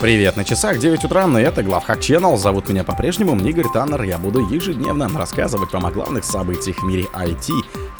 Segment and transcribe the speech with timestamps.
[0.00, 2.36] Привет, на часах 9 утра, и это Главхак Channel.
[2.36, 4.02] Зовут меня по-прежнему Игорь Таннер.
[4.04, 7.50] Я буду ежедневно рассказывать вам о главных событиях в мире IT,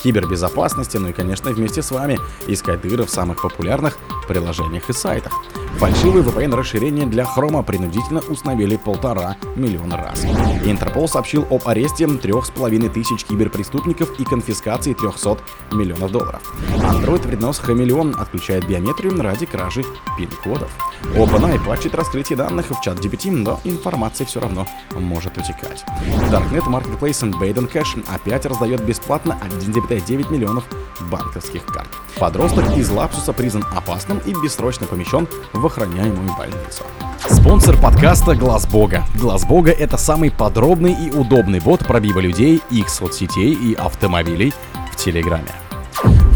[0.04, 2.16] кибербезопасности, ну и, конечно, вместе с вами
[2.46, 3.98] искать дыры в самых популярных
[4.28, 5.32] приложениях и сайтах.
[5.76, 10.24] Фальшивые VPN-расширения для Chrome принудительно установили полтора миллиона раз.
[10.64, 15.38] Интерпол сообщил об аресте трех с половиной тысяч киберпреступников и конфискации 300
[15.72, 16.42] миллионов долларов.
[16.78, 19.84] Android вреднос Хамелеон отключает биометрию ради кражи
[20.16, 20.70] пин-кодов.
[21.14, 24.66] OpenAI плачет раскрытие данных в чат GPT, но информация все равно
[24.96, 25.84] может утекать.
[26.30, 30.64] Darknet Marketplace Baden Cash опять раздает бесплатно 1,9 миллионов
[31.02, 31.88] банковских карт.
[32.18, 36.84] Подросток из Лапсуса признан опасным и бессрочно помещен в охраняемую больницу.
[37.28, 39.04] Спонсор подкаста Глаз Бога.
[39.14, 44.52] Глаз Бога это самый подробный и удобный бот пробива людей, их соцсетей и автомобилей
[44.92, 45.50] в Телеграме.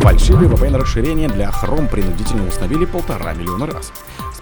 [0.03, 3.93] Фальшивые VPN-расширения для Chrome принудительно установили полтора миллиона раз.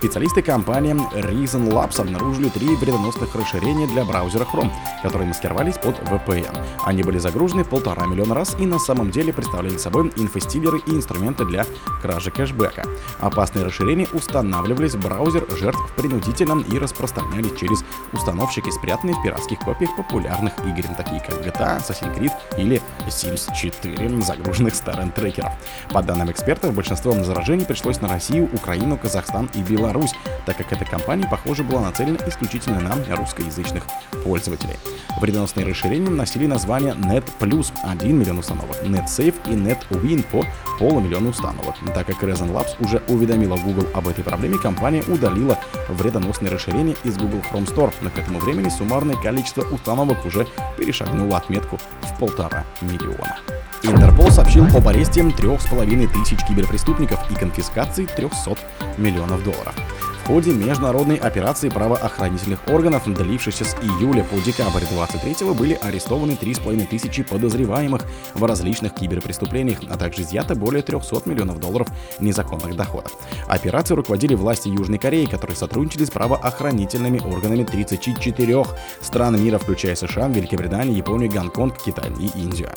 [0.01, 4.71] Специалисты компании Reason Labs обнаружили три вредоносных расширения для браузера Chrome,
[5.03, 6.59] которые маскировались под VPN.
[6.87, 11.45] Они были загружены полтора миллиона раз и на самом деле представляли собой инфостилеры и инструменты
[11.45, 11.67] для
[12.01, 12.85] кражи кэшбэка.
[13.19, 19.95] Опасные расширения устанавливались в браузер жертв принудительно и распространялись через установщики, спрятанные в пиратских копиях
[19.97, 25.53] популярных игр, такие как GTA, Assassin's Creed или Sims 4, загруженных с торрент-трекеров.
[25.91, 30.13] По данным экспертов, большинство заражений пришлось на Россию, Украину, Казахстан и Беларусь Беларусь,
[30.47, 33.83] так как эта компания, похоже, была нацелена исключительно на русскоязычных
[34.25, 34.77] пользователей.
[35.21, 40.47] Вредоносные расширения носили название Net Plus 1 миллион установок, NetSafe и NetWin по
[40.79, 41.75] полумиллиона установок.
[41.95, 47.19] Так как Reason Labs уже уведомила Google об этой проблеме, компания удалила вредоносные расширения из
[47.19, 50.47] Google Chrome Store, но к этому времени суммарное количество установок уже
[50.79, 53.39] перешагнуло отметку в полтора миллиона.
[53.83, 58.57] Интерпол сообщил об аресте трех с половиной тысяч киберпреступников и конфискации 300
[58.99, 59.75] миллионов долларов.
[60.23, 66.87] В ходе международной операции правоохранительных органов, длившейся с июля по декабрь 23 были арестованы 3,5
[66.87, 68.03] тысячи подозреваемых
[68.35, 71.89] в различных киберпреступлениях, а также изъято более 300 миллионов долларов
[72.21, 73.13] незаконных доходов.
[73.49, 78.67] Операцию руководили власти Южной Кореи, которые сотрудничали с правоохранительными органами 34
[79.01, 82.71] стран мира, включая США, Великобританию, Японию, Гонконг, Китай и Индию.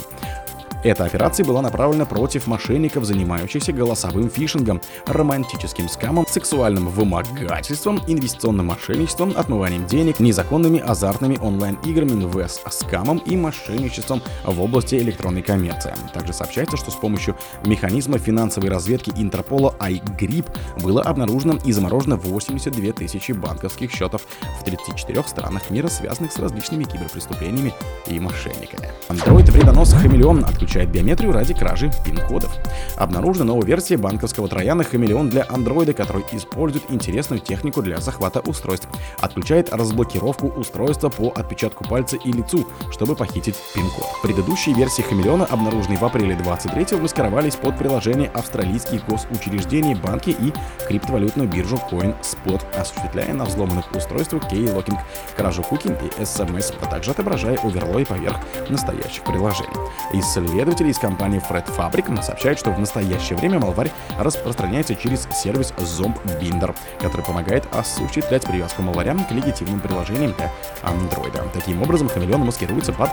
[0.84, 9.34] Эта операция была направлена против мошенников, занимающихся голосовым фишингом, романтическим скамом, сексуальным вымогательством, инвестиционным мошенничеством,
[9.38, 15.94] отмыванием денег, незаконными азартными онлайн-играми, ВС-скамом и мошенничеством в области электронной коммерции.
[16.14, 20.48] Также сообщается, что с помощью механизма финансовой разведки Интерпола iGrip
[20.82, 24.24] было обнаружено и заморожено 82 тысячи банковских счетов
[24.60, 27.74] в 34 странах мира, связанных с различными киберпреступлениями
[28.08, 28.90] и мошенниками.
[29.08, 32.52] Android вредонос Хамелеон отключил изучает биометрию ради кражи пин-кодов.
[32.98, 38.88] Обнаружена новая версия банковского трояна Хамелеон для андроида, который использует интересную технику для захвата устройств.
[39.20, 44.06] Отключает разблокировку устройства по отпечатку пальца и лицу, чтобы похитить пин-код.
[44.24, 50.54] Предыдущие версии Хамелеона, обнаруженные в апреле 23 маскировались под приложение австралийских госучреждений, банки и
[50.88, 54.98] криптовалютную биржу CoinSpot, осуществляя на взломанных устройствах key-locking,
[55.38, 58.40] кражу куки и SMS, а также отображая оверлой поверх
[58.70, 59.70] настоящих приложений.
[60.14, 65.74] Исследование Исследователи из компании Fred Fabric сообщают, что в настоящее время малварь распространяется через сервис
[65.76, 70.50] Zombbinder, который помогает осуществлять привязку малваря к легитимным приложениям для
[70.84, 71.38] Android.
[71.52, 73.10] Таким образом, хамелеон маскируется под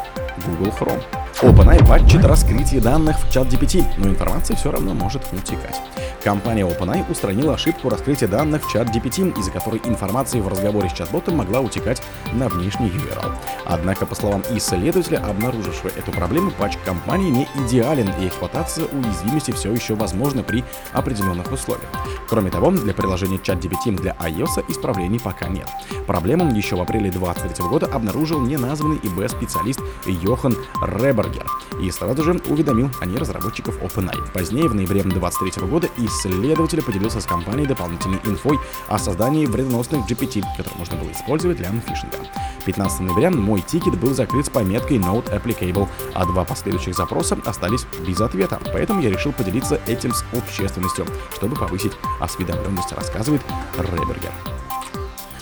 [0.47, 1.03] Google Chrome.
[1.43, 5.81] OpenAI патчит раскрытие данных в чат GPT, но информация все равно может утекать.
[6.23, 10.93] Компания OpenAI устранила ошибку раскрытия данных в чат GPT, из-за которой информация в разговоре с
[10.93, 13.35] чат-ботом могла утекать на внешний URL.
[13.65, 19.73] Однако, по словам исследователя, обнаружившего эту проблему, патч компании не идеален, и эксплуатация уязвимости все
[19.73, 21.91] еще возможна при определенных условиях.
[22.29, 25.69] Кроме того, для приложения ChatGPT для iOS исправлений пока нет.
[26.07, 31.47] Проблему еще в апреле 2023 года обнаружил неназванный ИБ-специалист Йохан Ребергер
[31.81, 34.33] и сразу же уведомил о ней разработчиков OpenAI.
[34.33, 38.59] Позднее, в ноябре 2023 года, исследователь поделился с компанией дополнительной инфой
[38.89, 42.19] о создании вредоносных GPT, которые можно было использовать для фишинга.
[42.65, 47.87] 15 ноября мой тикет был закрыт с пометкой Not Applicable, а два последующих запроса остались
[48.07, 48.59] без ответа.
[48.73, 53.43] Поэтому я решил поделиться этим с общественностью, чтобы повысить осведомленность, рассказывает
[53.79, 54.33] Ребергер.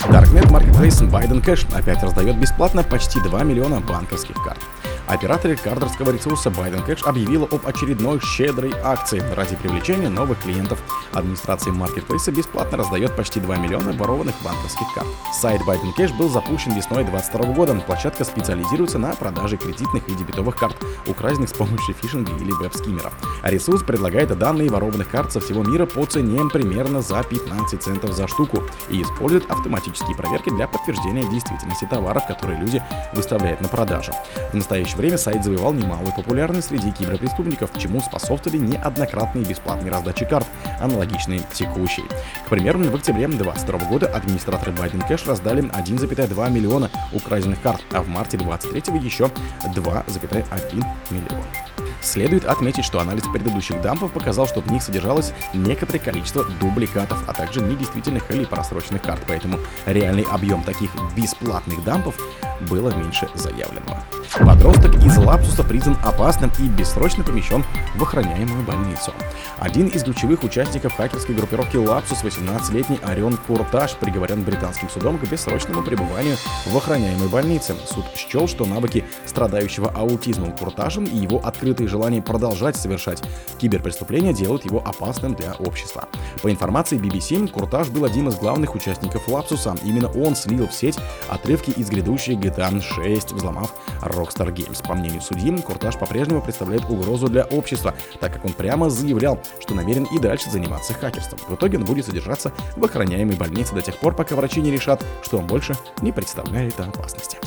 [0.08, 4.60] Darknet Marketplace Biden Cash опять раздает бесплатно почти 2 миллиона банковских карт.
[5.08, 10.78] Оператор кардерского ресурса Biden Cash объявила об очередной щедрой акции ради привлечения новых клиентов.
[11.14, 15.08] Администрация Marketplace бесплатно раздает почти 2 миллиона ворованных банковских карт.
[15.32, 17.74] Сайт Biden Cash был запущен весной 2022 года.
[17.86, 20.76] Площадка специализируется на продаже кредитных и дебетовых карт,
[21.06, 23.10] украденных с помощью фишинга или веб-скиммера.
[23.42, 28.28] Ресурс предлагает данные ворованных карт со всего мира по цене примерно за 15 центов за
[28.28, 32.82] штуку и использует автоматические проверки для подтверждения действительности товаров, которые люди
[33.12, 34.12] выставляют на продажу.
[34.52, 40.46] В настоящее время сайт завоевал немалую популярность среди киберпреступников, чему способствовали неоднократные бесплатные раздачи карт,
[40.80, 42.04] аналогичные текущей.
[42.46, 48.02] К примеру, в октябре 2022 года администраторы Biden Cash раздали 1,2 миллиона украденных карт, а
[48.02, 49.30] в марте 2023 еще
[49.64, 51.67] 2,1 миллиона.
[52.00, 57.32] Следует отметить, что анализ предыдущих дампов показал, что в них содержалось некоторое количество дубликатов, а
[57.32, 62.16] также недействительных или просроченных карт, поэтому реальный объем таких бесплатных дампов
[62.60, 64.04] было меньше заявленного.
[64.38, 67.64] Подросток из Лапсуса признан опасным и бессрочно помещен
[67.96, 69.12] в охраняемую больницу.
[69.58, 75.82] Один из ключевых участников хакерской группировки Лапсус, 18-летний Орион Курташ, приговорен британским судом к бессрочному
[75.82, 77.74] пребыванию в охраняемой больнице.
[77.86, 83.22] Суд счел, что навыки страдающего аутизмом Куртажем и его открытые желание продолжать совершать
[83.58, 86.08] киберпреступления делают его опасным для общества.
[86.42, 89.74] По информации BBC, Куртаж был один из главных участников Лапсуса.
[89.84, 93.72] Именно он слил в сеть отрывки из грядущей GTA 6, взломав
[94.02, 94.86] Rockstar Games.
[94.86, 99.74] По мнению судьи, Куртаж по-прежнему представляет угрозу для общества, так как он прямо заявлял, что
[99.74, 101.38] намерен и дальше заниматься хакерством.
[101.48, 105.04] В итоге он будет содержаться в охраняемой больнице до тех пор, пока врачи не решат,
[105.22, 107.38] что он больше не представляет опасности.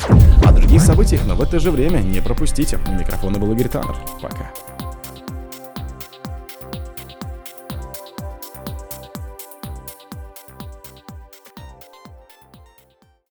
[0.46, 2.80] О других событиях, но в это же время не пропустите.
[2.88, 3.96] У микрофона был Игорь Таннер.
[4.22, 4.52] Пока.